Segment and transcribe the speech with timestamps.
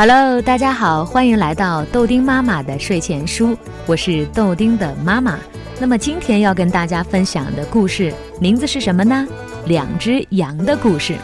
[0.00, 5.36] Hello，大家好，欢迎来到豆丁妈妈的睡前书，我是豆丁的妈妈。
[5.80, 9.26] 那么今天要跟大家分享的故事名字是什么呢？
[9.66, 11.16] 两只羊的故事。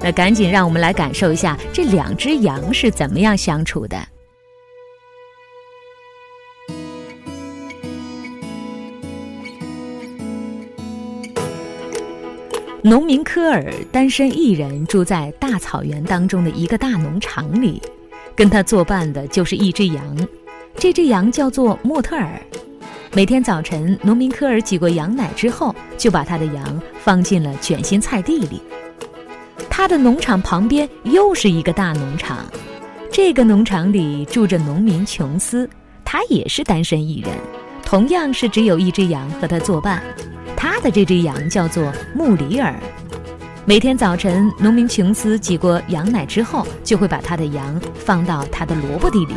[0.00, 3.96] 那赶紧让我们来感受一下这两只羊是怎么样相处的。
[12.82, 17.80] 农民科尔单身一人，住在大草原当中的一个大农场里，
[18.36, 20.28] 跟他作伴的就是一只羊，
[20.76, 22.40] 这只羊叫做莫特尔。
[23.12, 28.62] 每天早晨，农民科尔挤过羊奶之后，就把他的羊放进了卷心菜地里。
[29.68, 32.46] 他的农场旁边又是一个大农场，
[33.10, 35.68] 这个农场里住着农民琼斯，
[36.04, 37.30] 他也是单身一人，
[37.84, 40.02] 同样是只有一只羊和他作伴。
[40.56, 42.78] 他的这只羊叫做穆里尔。
[43.70, 49.34] 每天早晨，农民琼斯挤过羊奶之后，就会把他的羊放到他的萝卜地里。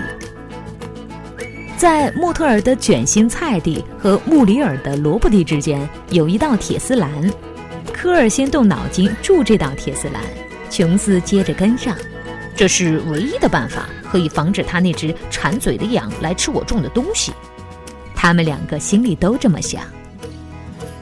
[1.78, 7.12] 在莫特尔的卷心菜地和穆里尔的萝卜地之间有一道铁丝栏。
[7.94, 10.24] 科尔先动脑筋筑这道铁丝栏，
[10.68, 11.96] 琼斯接着跟上。
[12.56, 17.32] 这是唯一的办法，可以防止他那只馋嘴的羊来吃我种的东西。
[18.16, 19.84] 他们两个心里都这么想。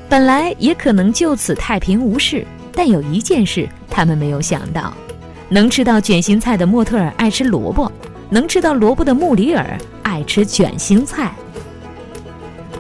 [0.09, 4.94] 本来也可能就此太平无事，但有一件事他们没有想到：
[5.50, 7.91] 能吃到卷心菜的莫特尔爱吃萝卜，
[8.30, 11.33] 能吃到萝卜的穆里尔爱吃卷心菜。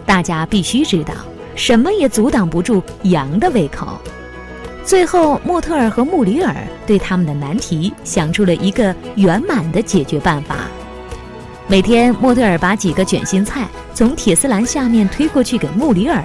[0.05, 1.13] 大家必须知道，
[1.55, 3.99] 什么也阻挡不住羊的胃口。
[4.83, 6.55] 最后，莫特尔和穆里尔
[6.87, 10.55] 对他们的难题想出了一个圆满的解决办法。
[11.67, 16.23] 每天，莫特尔把几个卷心菜从铁丝栏下面推过去给穆里尔。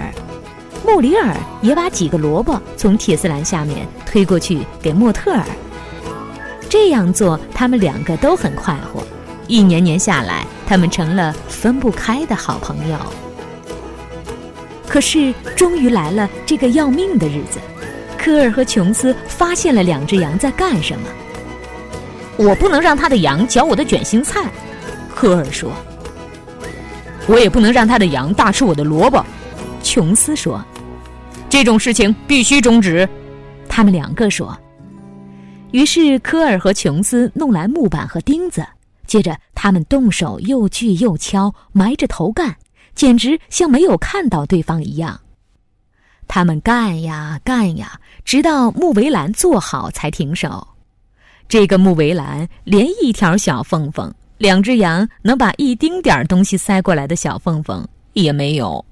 [0.85, 5.43] 穆里尔也把几个萝卜从铁丝栏下面推过去给莫特尔。
[6.69, 9.01] 这样做，他们两个都很快活。
[9.47, 12.97] 一年年下来，他们成了分不开的好朋友。
[14.87, 17.59] 可是，终于来了这个要命的日子。
[18.17, 21.07] 科尔和琼斯发现了两只羊在干什么。
[22.35, 24.43] 我不能让他的羊嚼我的卷心菜，
[25.15, 25.71] 科尔说。
[27.27, 29.25] 我也不能让他的羊大吃我的萝卜，
[29.87, 30.61] 琼斯说。
[31.49, 33.07] 这种事情必须终止，
[33.69, 34.55] 他们两个说。
[35.71, 38.67] 于是科尔和琼斯弄来木板和钉子，
[39.05, 42.53] 接着他们动手又锯又敲，埋着头干，
[42.95, 45.17] 简直像没有看到对方一样。
[46.27, 50.67] 他们干呀干呀，直到木围栏做好才停手。
[51.47, 58.83] 这个木围栏连一条小缝缝，两只羊能把一丁点儿东西塞过来的小缝缝也没有。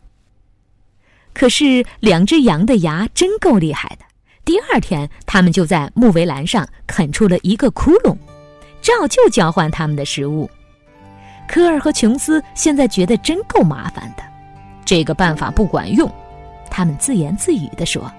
[1.35, 4.05] 可是两只羊的牙真够厉害的。
[4.43, 8.15] 第二天，他们就在木围栏上啃出了一个窟窿，
[8.81, 10.49] 照旧交换他们的食物。
[11.47, 14.23] 科尔和琼斯现在觉得真够麻烦的，
[14.85, 16.09] 这个办法不管用，
[16.71, 18.11] 他们自言自语地说。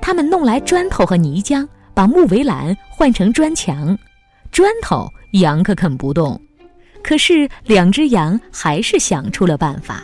[0.00, 3.96] 他们弄来砖头和泥浆，把木围栏换成砖墙。
[4.52, 6.40] 砖头羊可啃不动，
[7.02, 10.02] 可是两只羊还是想出了办法。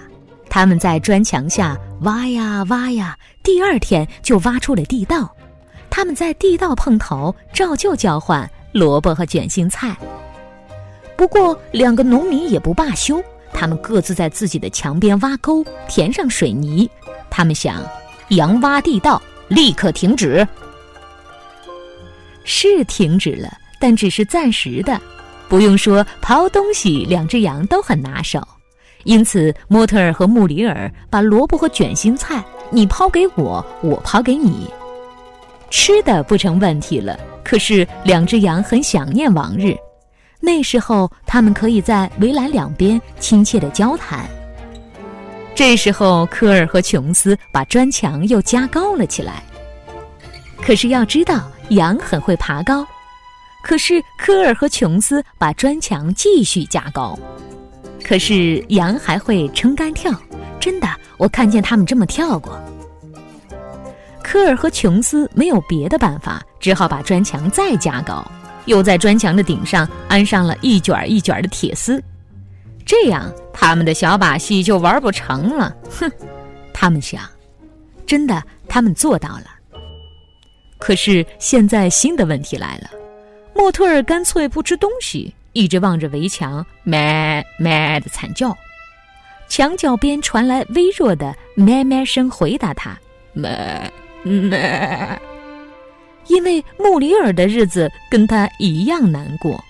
[0.51, 5.35] 他们在砖墙下挖呀挖呀，第二天就挖出了地道。
[5.89, 9.97] 他们在地道碰头，照旧交换萝卜和卷心菜。
[11.17, 13.23] 不过，两个农民也不罢休，
[13.53, 16.91] 他们各自在自己的墙边挖沟，填上水泥。
[17.31, 17.83] 他们想，
[18.31, 20.47] 羊挖地道，立刻停止。
[22.45, 25.01] 是停止了，但只是暂时的。
[25.49, 28.41] 不用说，刨东西，两只羊都很拿手。
[29.05, 34.69] 因此，莫特尔和穆里尔把萝卜和卷心菜你抛给我，我抛给你，
[35.71, 37.19] 吃的不成问题了。
[37.43, 39.75] 可是，两只羊很想念往日，
[40.39, 44.29] 那时候他们可以在围栏两边亲切地交谈。
[45.55, 49.43] 这时候，科尔和琼斯把砖墙又加高了起来。
[50.63, 52.87] 可是要知道，羊很会爬高。
[53.63, 57.19] 可是，科尔和琼斯把砖墙继续加高。
[58.11, 60.13] 可是羊还会撑杆跳，
[60.59, 62.61] 真的，我看见他们这么跳过。
[64.21, 68.29] 科尔和琼斯没有别的办法，只好把砖墙再加高，
[68.65, 72.03] 又在砖墙的顶上安上了一卷一卷的铁丝，
[72.85, 75.73] 这样他们的小把戏就玩不成了。
[75.89, 76.11] 哼，
[76.75, 77.23] 他们想，
[78.05, 79.45] 真的，他们做到了。
[80.81, 82.91] 可是现在新的问题来了，
[83.55, 85.33] 莫特尔干脆不吃东西。
[85.53, 88.57] 一直望着围墙，咩咩的惨叫，
[89.49, 92.99] 墙角边传来微弱的咩咩声，回答他，
[93.33, 93.93] 咩
[94.23, 95.21] 咩。
[96.27, 99.63] 因为穆里尔的日子跟他一样难过。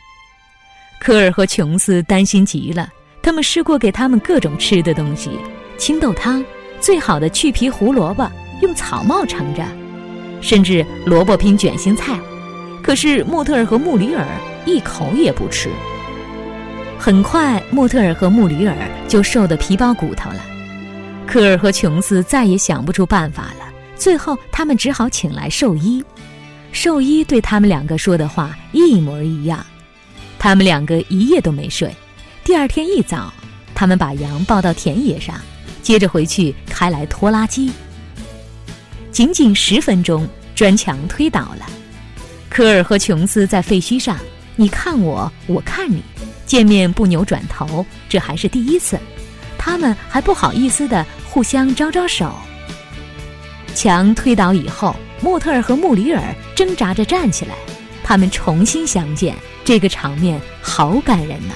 [1.01, 2.93] 科尔和琼斯担心极了，
[3.23, 5.31] 他们试过给他们各种吃的东西：
[5.79, 6.45] 青豆汤、
[6.79, 8.31] 最好的去皮胡萝卜，
[8.61, 9.65] 用草帽盛着，
[10.43, 12.21] 甚至萝卜拼卷心菜。
[12.83, 14.27] 可是莫特尔和穆里尔
[14.65, 15.71] 一口也不吃。
[16.99, 18.77] 很快，莫特尔和穆里尔
[19.09, 20.45] 就瘦得皮包骨头了。
[21.27, 26.05] 科尔和琼斯再也想不出办法了，最后他们只好请来兽医。
[26.73, 29.65] 兽医对他们两个说的话一模一样。
[30.39, 31.95] 他们两个一夜都没睡。
[32.45, 33.33] 第二天一早，
[33.75, 35.35] 他们把羊抱到田野上，
[35.83, 37.71] 接着回去开来拖拉机。
[39.11, 41.67] 仅仅十分钟，砖墙推倒了。
[42.49, 44.17] 科尔和琼斯在废墟上，
[44.61, 46.03] 你看我，我看你。
[46.45, 49.01] 见面不扭转头，这还是第一次，
[49.57, 52.31] 他们还不好意思地互相招招手。
[53.75, 56.23] 墙推倒以后，莫特尔和穆里尔
[56.55, 57.55] 挣扎着站起来，
[58.05, 59.35] 他们重新相见，
[59.65, 61.55] 这个场面好感人呐。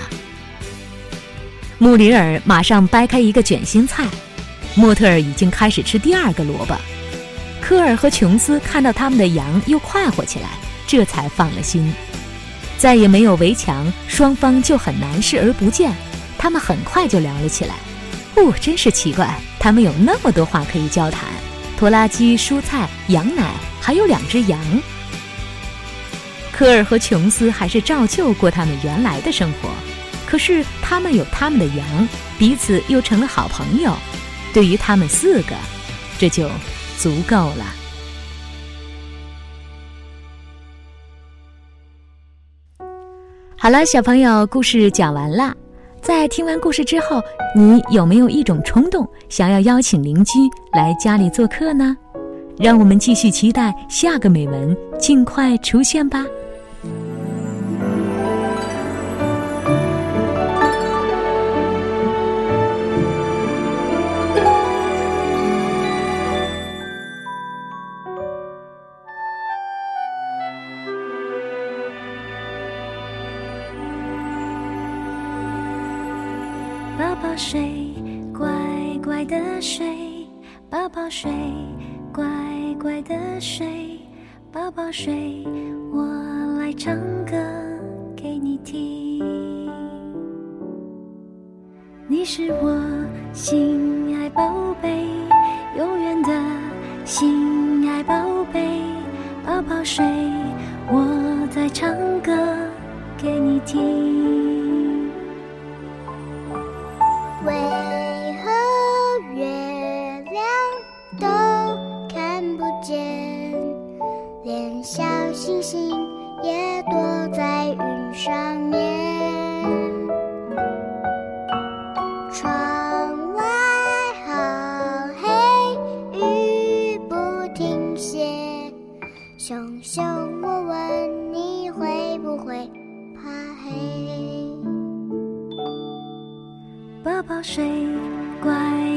[1.76, 4.08] 穆里尔马上掰开一个卷心菜，
[4.74, 6.74] 莫特尔已经开始吃第二个萝卜。
[7.60, 10.48] 科尔和琼斯看到他们的羊又快活起来，
[10.86, 11.92] 这才放了心。
[12.84, 15.90] 再也没有围墙，双方就很难视而不见。
[16.36, 17.76] 他们很快就聊了起来。
[18.36, 21.22] 哦，真是奇怪，他们有那么多话可以交谈：
[21.78, 24.60] 拖拉机、蔬菜、羊奶，还有两只羊。
[26.52, 29.70] 科尔和琼斯还是照旧过他们原来的生活，
[30.26, 32.08] 可是他们有他们的羊，
[32.38, 33.96] 彼此又成了好朋友。
[34.52, 35.56] 对于他们四个，
[36.18, 36.50] 这就
[36.98, 37.64] 足够了。
[43.64, 45.56] 好了，小朋友，故事讲完了。
[46.02, 47.22] 在听完故事之后，
[47.56, 50.32] 你有没有一种冲动，想要邀请邻居
[50.74, 51.96] 来家里做客呢？
[52.58, 56.26] 让我们继续期待下个美文尽快出现吧。
[79.04, 80.26] 乖的睡，
[80.70, 81.30] 宝宝睡，
[82.10, 82.24] 乖
[82.80, 84.00] 乖的睡，
[84.50, 85.44] 宝宝睡，
[85.92, 86.06] 我
[86.58, 86.96] 来唱
[87.26, 87.36] 歌
[88.16, 89.22] 给你听。
[92.08, 92.80] 你是我
[93.34, 95.06] 心爱宝贝，
[95.76, 96.30] 永远的
[97.04, 98.14] 心爱宝
[98.50, 98.80] 贝，
[99.46, 100.02] 宝宝睡，
[100.88, 102.32] 我在唱歌
[103.18, 104.13] 给你听。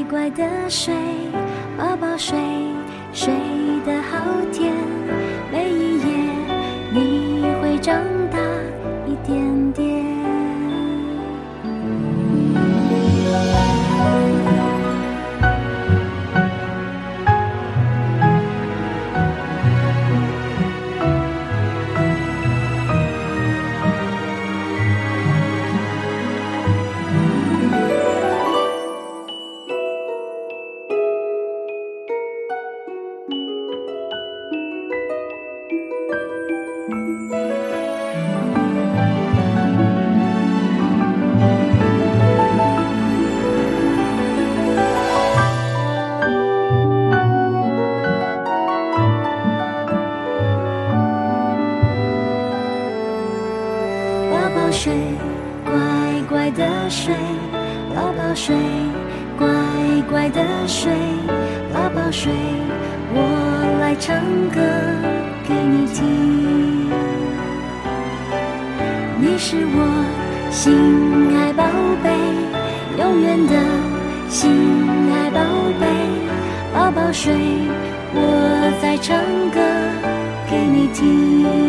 [0.08, 0.94] 乖的睡，
[1.76, 2.38] 宝宝睡，
[3.12, 3.30] 睡
[3.84, 4.72] 得好甜，
[5.52, 6.06] 每一夜
[6.90, 8.38] 你会长大
[60.10, 60.90] 乖的睡，
[61.72, 62.32] 宝宝睡，
[63.12, 64.16] 我来唱
[64.48, 64.60] 歌
[65.46, 66.88] 给你听。
[69.20, 70.04] 你是我
[70.50, 71.62] 心爱宝
[72.02, 72.08] 贝，
[72.98, 73.54] 永远的
[74.28, 74.50] 心
[75.12, 75.40] 爱宝
[75.78, 75.86] 贝，
[76.72, 77.34] 宝宝睡，
[78.14, 79.18] 我在唱
[79.50, 79.60] 歌
[80.50, 81.67] 给你听。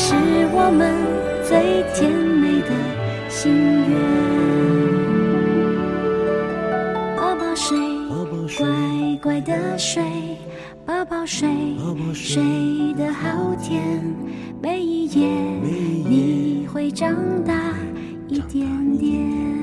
[0.00, 0.14] 是
[0.52, 0.94] 我们
[1.42, 2.70] 最甜美的
[3.28, 3.52] 心
[3.90, 3.92] 愿。
[7.16, 7.76] 宝宝睡，
[8.56, 8.64] 乖
[9.20, 10.00] 乖的睡，
[10.86, 11.50] 宝宝睡，
[12.14, 12.40] 睡
[12.96, 14.00] 得好甜。
[14.62, 15.28] 每一夜
[16.08, 17.12] 你会长
[17.44, 17.74] 大
[18.28, 19.57] 一点点。